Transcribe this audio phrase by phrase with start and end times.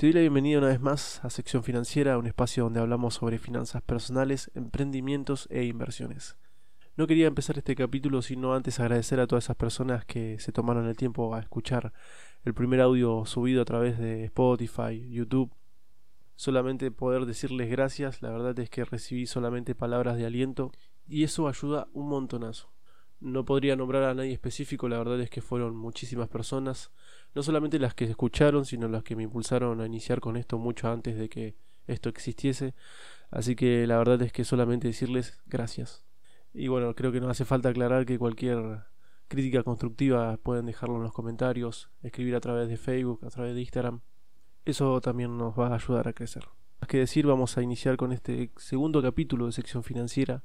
[0.00, 3.36] Te doy la bienvenida una vez más a Sección Financiera, un espacio donde hablamos sobre
[3.36, 6.38] finanzas personales, emprendimientos e inversiones.
[6.96, 10.86] No quería empezar este capítulo sino antes agradecer a todas esas personas que se tomaron
[10.86, 11.92] el tiempo a escuchar
[12.44, 15.52] el primer audio subido a través de Spotify, YouTube.
[16.34, 20.72] Solamente poder decirles gracias, la verdad es que recibí solamente palabras de aliento
[21.06, 22.72] y eso ayuda un montonazo.
[23.20, 26.90] No podría nombrar a nadie específico, la verdad es que fueron muchísimas personas,
[27.34, 30.90] no solamente las que escucharon, sino las que me impulsaron a iniciar con esto mucho
[30.90, 31.54] antes de que
[31.86, 32.74] esto existiese.
[33.30, 36.04] Así que la verdad es que solamente decirles gracias.
[36.52, 38.84] Y bueno, creo que no hace falta aclarar que cualquier
[39.28, 43.60] crítica constructiva pueden dejarlo en los comentarios, escribir a través de Facebook, a través de
[43.60, 44.00] Instagram.
[44.64, 46.48] Eso también nos va a ayudar a crecer.
[46.80, 50.42] Más que decir, vamos a iniciar con este segundo capítulo de sección financiera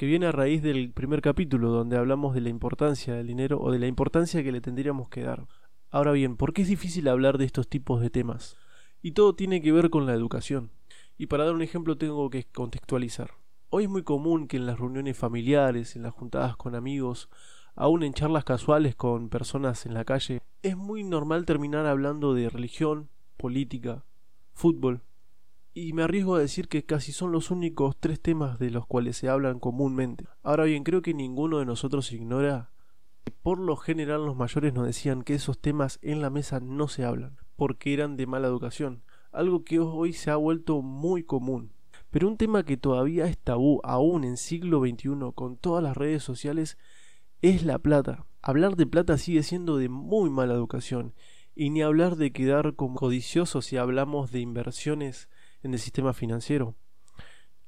[0.00, 3.70] que viene a raíz del primer capítulo donde hablamos de la importancia del dinero o
[3.70, 5.46] de la importancia que le tendríamos que dar.
[5.90, 8.56] Ahora bien, ¿por qué es difícil hablar de estos tipos de temas?
[9.02, 10.70] Y todo tiene que ver con la educación.
[11.18, 13.32] Y para dar un ejemplo tengo que contextualizar.
[13.68, 17.28] Hoy es muy común que en las reuniones familiares, en las juntadas con amigos,
[17.74, 22.48] aún en charlas casuales con personas en la calle, es muy normal terminar hablando de
[22.48, 24.06] religión, política,
[24.54, 25.02] fútbol,
[25.72, 29.16] y me arriesgo a decir que casi son los únicos tres temas de los cuales
[29.16, 30.26] se hablan comúnmente.
[30.42, 32.72] Ahora bien, creo que ninguno de nosotros ignora
[33.24, 36.88] que por lo general los mayores nos decían que esos temas en la mesa no
[36.88, 41.72] se hablan, porque eran de mala educación, algo que hoy se ha vuelto muy común.
[42.10, 46.24] Pero un tema que todavía es tabú aún en siglo XXI con todas las redes
[46.24, 46.76] sociales
[47.40, 48.26] es la plata.
[48.42, 51.14] Hablar de plata sigue siendo de muy mala educación,
[51.54, 55.28] y ni hablar de quedar como codiciosos si hablamos de inversiones
[55.62, 56.74] en el sistema financiero.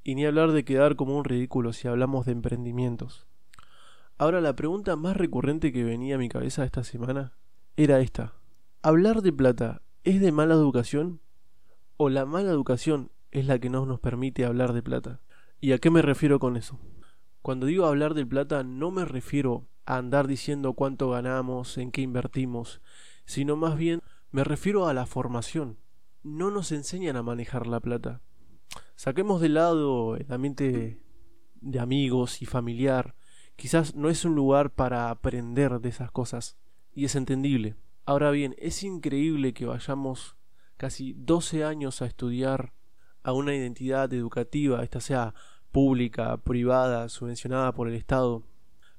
[0.04, 3.26] Y ni hablar de quedar como un ridículo si hablamos de emprendimientos.
[4.18, 7.32] Ahora la pregunta más recurrente que venía a mi cabeza esta semana
[7.76, 8.34] era esta.
[8.82, 11.20] ¿Hablar de plata es de mala educación?
[11.96, 15.20] ¿O la mala educación es la que no nos permite hablar de plata?
[15.60, 16.78] ¿Y a qué me refiero con eso?
[17.42, 22.02] Cuando digo hablar de plata no me refiero a andar diciendo cuánto ganamos, en qué
[22.02, 22.81] invertimos,
[23.25, 24.00] sino más bien
[24.31, 25.78] me refiero a la formación
[26.22, 28.21] no nos enseñan a manejar la plata.
[28.97, 31.00] Saquemos de lado el ambiente
[31.60, 33.15] de amigos y familiar.
[33.56, 36.56] Quizás no es un lugar para aprender de esas cosas.
[36.94, 37.77] Y es entendible.
[38.05, 40.37] Ahora bien, es increíble que vayamos
[40.77, 42.72] casi 12 años a estudiar
[43.22, 45.34] a una identidad educativa, esta sea
[45.71, 48.43] pública, privada, subvencionada por el Estado.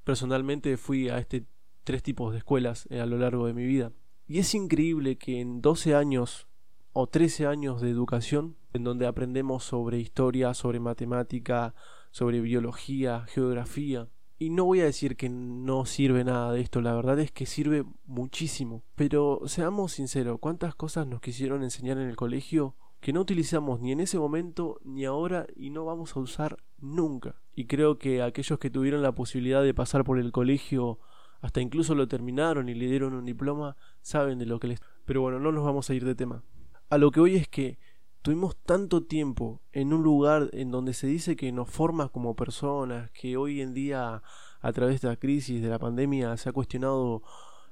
[0.04, 1.46] Personalmente fui a este
[1.84, 3.92] tres tipos de escuelas a lo largo de mi vida.
[4.28, 6.48] Y es increíble que en 12 años
[6.94, 11.74] o 13 años de educación en donde aprendemos sobre historia, sobre matemática,
[12.12, 14.08] sobre biología, geografía.
[14.40, 17.46] Y no voy a decir que no sirve nada de esto, la verdad es que
[17.46, 18.84] sirve muchísimo.
[18.96, 23.92] Pero seamos sinceros, ¿cuántas cosas nos quisieron enseñar en el colegio que no utilizamos ni
[23.92, 27.36] en ese momento ni ahora y no vamos a usar nunca?
[27.56, 31.00] Y creo que aquellos que tuvieron la posibilidad de pasar por el colegio
[31.42, 34.82] hasta incluso lo terminaron y le dieron un diploma, saben de lo que les...
[35.06, 36.42] Pero bueno, no nos vamos a ir de tema.
[36.90, 37.80] A lo que hoy es que
[38.22, 43.12] tuvimos tanto tiempo en un lugar en donde se dice que nos forma como personas,
[43.12, 44.24] que hoy en día
[44.62, 47.22] a través de la crisis, de la pandemia, se ha cuestionado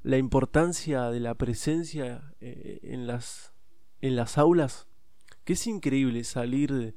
[0.03, 3.53] la importancia de la presencia eh, en, las,
[4.01, 4.87] en las aulas,
[5.45, 6.95] que es increíble salir de,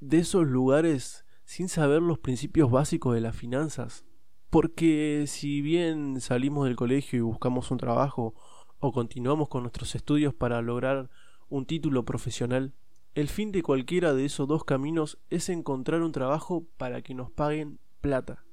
[0.00, 4.06] de esos lugares sin saber los principios básicos de las finanzas.
[4.48, 8.34] Porque si bien salimos del colegio y buscamos un trabajo
[8.78, 11.10] o continuamos con nuestros estudios para lograr
[11.48, 12.72] un título profesional,
[13.14, 17.30] el fin de cualquiera de esos dos caminos es encontrar un trabajo para que nos
[17.30, 18.44] paguen plata.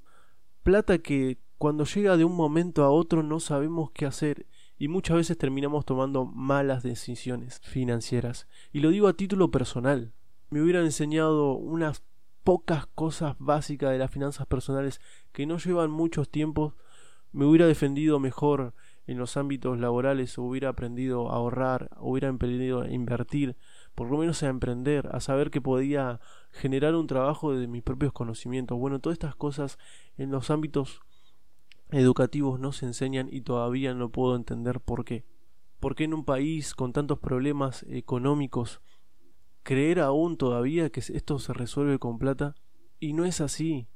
[0.64, 4.46] Plata que cuando llega de un momento a otro no sabemos qué hacer
[4.78, 8.48] y muchas veces terminamos tomando malas decisiones financieras.
[8.72, 10.14] Y lo digo a título personal.
[10.50, 12.04] Me hubieran enseñado unas
[12.44, 16.74] pocas cosas básicas de las finanzas personales que no llevan muchos tiempos,
[17.32, 18.74] me hubiera defendido mejor
[19.08, 23.58] en los ámbitos laborales hubiera aprendido a ahorrar, hubiera aprendido a invertir,
[23.96, 26.20] por lo menos a emprender, a saber que podía
[26.52, 28.78] generar un trabajo de mis propios conocimientos.
[28.78, 29.78] Bueno, todas estas cosas
[30.18, 31.02] en los ámbitos
[31.90, 35.26] educativos no se enseñan y todavía no puedo entender por qué.
[35.80, 38.82] ¿Por qué en un país con tantos problemas económicos
[39.64, 42.56] creer aún todavía que esto se resuelve con plata?
[43.00, 43.88] Y no es así.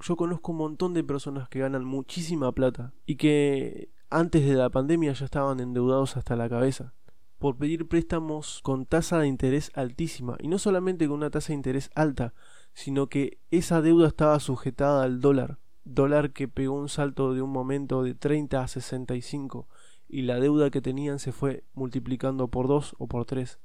[0.00, 4.70] Yo conozco un montón de personas que ganan muchísima plata y que antes de la
[4.70, 6.94] pandemia ya estaban endeudados hasta la cabeza
[7.38, 11.54] por pedir préstamos con tasa de interés altísima y no solamente con una tasa de
[11.54, 12.32] interés alta,
[12.72, 17.50] sino que esa deuda estaba sujetada al dólar, dólar que pegó un salto de un
[17.50, 19.68] momento de 30 a 65
[20.08, 23.58] y la deuda que tenían se fue multiplicando por dos o por tres.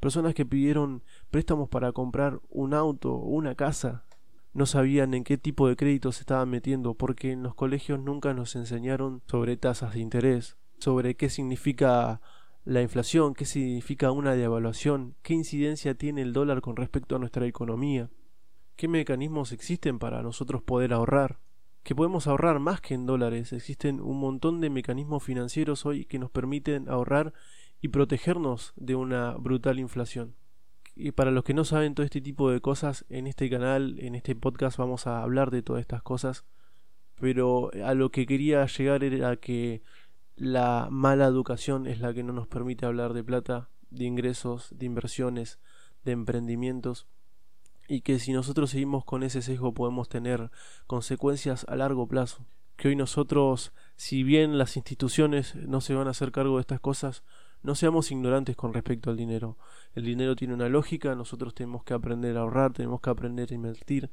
[0.00, 4.04] Personas que pidieron préstamos para comprar un auto o una casa
[4.58, 8.34] no sabían en qué tipo de crédito se estaban metiendo porque en los colegios nunca
[8.34, 12.20] nos enseñaron sobre tasas de interés, sobre qué significa
[12.64, 17.46] la inflación, qué significa una devaluación, qué incidencia tiene el dólar con respecto a nuestra
[17.46, 18.10] economía,
[18.74, 21.38] qué mecanismos existen para nosotros poder ahorrar,
[21.84, 26.18] que podemos ahorrar más que en dólares, existen un montón de mecanismos financieros hoy que
[26.18, 27.32] nos permiten ahorrar
[27.80, 30.34] y protegernos de una brutal inflación.
[31.00, 34.16] Y para los que no saben todo este tipo de cosas, en este canal, en
[34.16, 36.44] este podcast vamos a hablar de todas estas cosas,
[37.20, 39.80] pero a lo que quería llegar era que
[40.34, 44.86] la mala educación es la que no nos permite hablar de plata, de ingresos, de
[44.86, 45.60] inversiones,
[46.02, 47.06] de emprendimientos
[47.86, 50.50] y que si nosotros seguimos con ese sesgo podemos tener
[50.88, 52.44] consecuencias a largo plazo.
[52.76, 56.80] Que hoy nosotros, si bien las instituciones no se van a hacer cargo de estas
[56.80, 57.22] cosas,
[57.62, 59.56] no seamos ignorantes con respecto al dinero.
[59.94, 63.54] El dinero tiene una lógica, nosotros tenemos que aprender a ahorrar, tenemos que aprender a
[63.54, 64.10] invertir,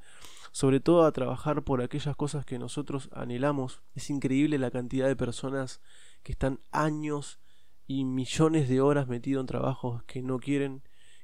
[0.52, 3.84] sobre todo a trabajar por aquellas cosas que nosotros anhelamos.
[3.94, 5.82] Es increíble la cantidad de personas
[6.24, 7.40] que están años
[7.88, 10.82] y millones de horas metidos en trabajos que no quieren,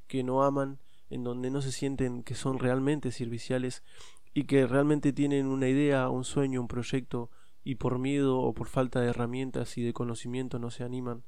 [0.08, 0.80] que no aman,
[1.10, 3.84] en donde no se sienten que son realmente serviciales
[4.34, 7.30] y que realmente tienen una idea, un sueño, un proyecto
[7.64, 11.24] y por miedo o por falta de herramientas y de conocimiento no se animan.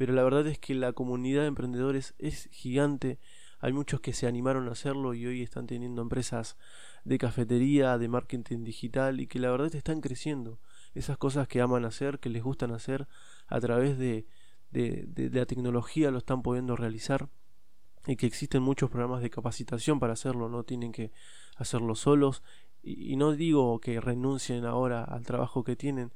[0.00, 3.18] Pero la verdad es que la comunidad de emprendedores es gigante.
[3.58, 6.56] Hay muchos que se animaron a hacerlo y hoy están teniendo empresas
[7.04, 10.58] de cafetería, de marketing digital y que la verdad están creciendo
[10.94, 13.08] esas cosas que aman hacer, que les gustan hacer,
[13.46, 14.26] a través de,
[14.70, 17.28] de, la tecnología lo están pudiendo realizar
[18.06, 21.12] y que existen muchos programas de capacitación para hacerlo, no tienen que
[21.56, 22.42] hacerlo solos
[22.82, 26.10] y no digo que renuncien ahora al trabajo que tienen,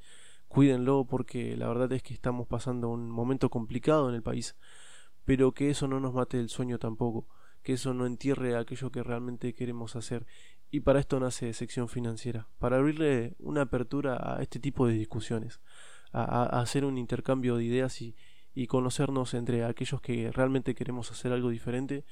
[0.55, 4.55] cuídenlo porque la verdad es que estamos pasando un momento complicado en el país,
[5.25, 7.27] pero que eso no nos mate el sueño tampoco,
[7.65, 10.27] que eso no entierre aquello que realmente queremos hacer.
[10.71, 15.61] Y para esto nace sección financiera, para abrirle una apertura a este tipo de discusiones,
[16.13, 18.15] a, hacer un intercambio de ideas y,
[18.69, 22.05] conocernos entre aquellos que realmente queremos hacer algo diferente,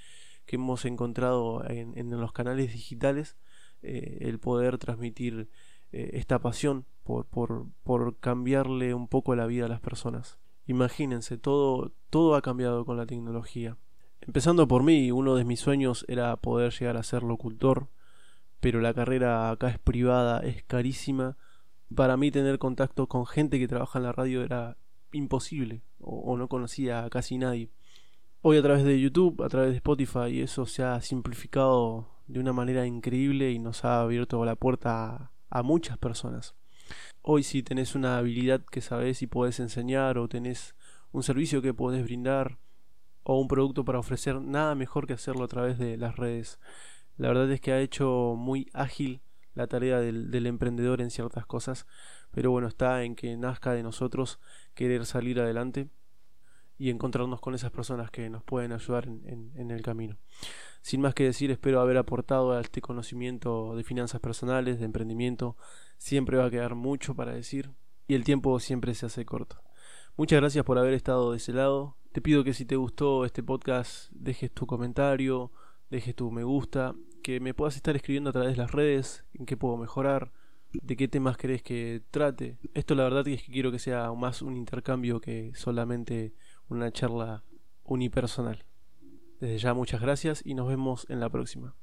[0.46, 3.36] que hemos encontrado en, los canales digitales,
[3.82, 5.48] eh, el poder transmitir
[5.92, 10.38] eh, esta pasión por, por, por cambiarle un poco la vida a las personas.
[10.66, 13.76] Imagínense, todo, todo ha cambiado con la tecnología.
[14.20, 17.88] Empezando por mí, uno de mis sueños era poder llegar a ser locutor,
[18.60, 21.36] pero la carrera acá es privada, es carísima.
[21.94, 24.76] Para mí tener contacto con gente que trabaja en la radio era
[25.10, 27.70] imposible o, no conocía a casi nadie.
[28.40, 32.52] Hoy a través de YouTube, a través de Spotify, eso se ha simplificado de una
[32.52, 36.54] manera increíble y nos ha abierto la puerta a, muchas personas.
[37.22, 40.74] Hoy si tenés una habilidad que sabes y podés enseñar o tenés
[41.12, 42.58] un servicio que podés brindar
[43.22, 46.58] o un producto para ofrecer, nada mejor que hacerlo a través de las redes.
[47.16, 49.20] La verdad es que ha hecho muy ágil
[49.54, 51.86] la tarea del, emprendedor en ciertas cosas,
[52.30, 54.40] pero bueno, está en que nazca de nosotros
[54.74, 55.88] querer salir adelante
[56.78, 60.16] y encontrarnos con esas personas que nos pueden ayudar en, en, el camino.
[60.80, 65.56] Sin más que decir, espero haber aportado a este conocimiento de finanzas personales, de emprendimiento.
[66.02, 67.70] Siempre va a quedar mucho para decir
[68.08, 69.62] y el tiempo siempre se hace corto.
[70.16, 71.96] Muchas gracias por haber estado de ese lado.
[72.10, 75.52] Te pido que si te gustó este podcast dejes tu comentario,
[75.90, 79.46] dejes tu me gusta, que me puedas estar escribiendo a través de las redes, en
[79.46, 80.32] qué puedo mejorar,
[80.72, 82.58] de qué temas querés que trate.
[82.74, 86.34] Esto la verdad es que quiero que sea más un intercambio que solamente
[86.68, 87.44] una charla
[87.84, 88.64] unipersonal.
[89.38, 91.76] Desde ya muchas gracias y nos vemos en la próxima.